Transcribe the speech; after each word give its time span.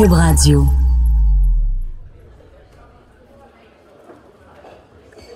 Cube 0.00 0.12
Radio. 0.12 0.64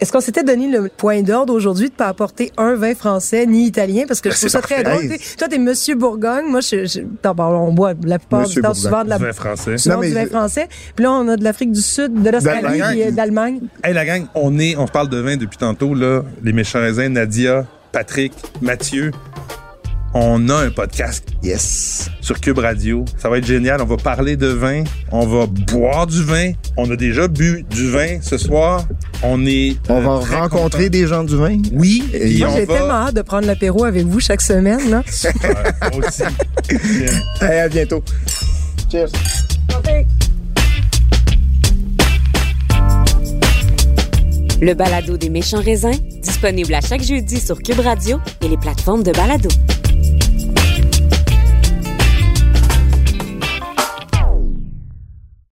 Est-ce 0.00 0.10
qu'on 0.10 0.20
s'était 0.22 0.42
donné 0.42 0.68
le 0.70 0.88
point 0.88 1.20
d'ordre 1.20 1.52
aujourd'hui 1.52 1.88
de 1.88 1.92
ne 1.92 1.96
pas 1.98 2.06
apporter 2.08 2.50
un 2.56 2.74
vin 2.74 2.94
français 2.94 3.44
ni 3.44 3.66
italien? 3.66 4.04
Parce 4.08 4.22
que 4.22 4.30
je 4.30 4.34
Ben, 4.34 4.38
trouve 4.38 4.48
c'est 4.48 4.56
ça 4.56 4.62
très 4.62 4.82
drôle. 4.82 5.06
Toi, 5.36 5.48
t'es 5.48 5.58
Monsieur 5.58 5.96
Bourgogne. 5.96 6.46
Moi, 6.48 6.60
je, 6.60 6.86
je- 6.86 7.00
on 7.26 7.72
boit 7.74 7.92
la 8.04 8.18
plupart 8.18 8.40
Monsieur 8.40 8.62
du 8.62 8.66
temps 8.66 8.68
Bourgogne. 8.72 8.82
souvent 8.90 9.04
de 9.04 9.10
la 9.10 9.18
Vin 9.18 9.32
français. 9.34 9.76
souvent 9.76 9.96
Non, 9.96 10.00
mais- 10.00 10.08
du 10.08 10.14
vin 10.14 10.26
français. 10.28 10.68
Puis 10.96 11.02
là, 11.04 11.12
on 11.12 11.28
a 11.28 11.36
de 11.36 11.44
l'Afrique 11.44 11.72
du 11.72 11.82
Sud, 11.82 12.22
de 12.22 12.30
l'Australie 12.30 12.62
D'Allemagne. 12.62 12.92
puis 12.92 13.02
euh, 13.02 13.10
d'Allemagne. 13.10 13.60
Hey, 13.82 13.92
la 13.92 14.06
gang, 14.06 14.24
on 14.34 14.58
est, 14.58 14.76
on 14.78 14.86
parle 14.86 15.10
de 15.10 15.18
vin 15.18 15.36
depuis 15.36 15.58
tantôt, 15.58 15.92
là. 15.94 16.22
Les 16.42 16.54
méchants 16.54 16.80
raisins, 16.80 17.08
Nadia, 17.08 17.66
Patrick, 17.92 18.32
Mathieu. 18.62 19.10
On 20.16 20.48
a 20.48 20.54
un 20.66 20.70
podcast 20.70 21.24
Yes. 21.42 22.08
sur 22.20 22.40
Cube 22.40 22.58
Radio. 22.58 23.04
Ça 23.18 23.28
va 23.28 23.38
être 23.38 23.46
génial. 23.46 23.82
On 23.82 23.84
va 23.84 23.96
parler 23.96 24.36
de 24.36 24.46
vin. 24.46 24.84
On 25.10 25.26
va 25.26 25.46
boire 25.46 26.06
du 26.06 26.22
vin. 26.22 26.52
On 26.76 26.88
a 26.90 26.94
déjà 26.94 27.26
bu 27.26 27.64
du 27.68 27.90
vin 27.90 28.20
ce 28.22 28.38
soir. 28.38 28.84
On 29.24 29.44
est. 29.44 29.76
On 29.88 29.96
euh, 29.96 30.00
va 30.00 30.20
très 30.20 30.36
rencontrer 30.36 30.88
des 30.88 31.08
gens 31.08 31.24
du 31.24 31.36
vin. 31.36 31.58
Oui. 31.72 32.04
Et 32.12 32.38
Moi, 32.38 32.48
j'ai 32.54 32.64
va. 32.64 32.74
tellement 32.74 32.94
hâte 32.94 33.14
de 33.16 33.22
prendre 33.22 33.46
l'apéro 33.48 33.84
avec 33.84 34.06
vous 34.06 34.20
chaque 34.20 34.40
semaine. 34.40 34.88
Là. 34.88 35.02
Moi 35.92 36.06
aussi. 36.06 36.22
Hey, 37.40 37.58
à 37.60 37.68
bientôt. 37.68 38.02
Cheers. 38.90 39.10
Le 44.64 44.72
balado 44.72 45.18
des 45.18 45.28
méchants 45.28 45.60
raisins, 45.60 45.92
disponible 46.22 46.72
à 46.72 46.80
chaque 46.80 47.02
jeudi 47.02 47.38
sur 47.38 47.58
Cube 47.58 47.80
Radio 47.80 48.18
et 48.40 48.48
les 48.48 48.56
plateformes 48.56 49.02
de 49.02 49.12
balado. 49.12 49.50